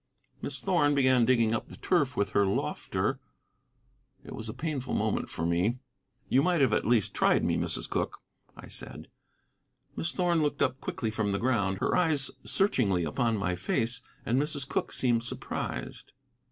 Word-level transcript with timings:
Miss 0.41 0.59
Thorn 0.59 0.95
began 0.95 1.25
digging 1.25 1.53
up 1.53 1.67
the 1.69 1.77
turf 1.77 2.17
with 2.17 2.31
her 2.31 2.43
lofter: 2.43 3.19
it 4.25 4.33
was 4.33 4.49
a 4.49 4.51
painful 4.53 4.95
moment 4.95 5.29
for 5.29 5.45
me. 5.45 5.77
"You 6.27 6.41
might 6.41 6.63
at 6.63 6.87
least 6.87 7.09
have 7.09 7.13
tried 7.19 7.43
me, 7.43 7.55
Mrs. 7.55 7.87
Cooke," 7.87 8.17
I 8.57 8.65
said. 8.67 9.09
Miss 9.95 10.11
Thorn 10.11 10.41
looked 10.41 10.63
up 10.63 10.81
quickly 10.81 11.11
from 11.11 11.33
the 11.33 11.37
ground, 11.37 11.77
her 11.77 11.95
eyes 11.95 12.31
searchingly 12.43 13.03
upon 13.03 13.37
my 13.37 13.55
face. 13.55 14.01
And 14.25 14.41
Mrs. 14.41 14.67
Cooke 14.67 14.91
seemed 14.91 15.21
surprised. 15.21 16.13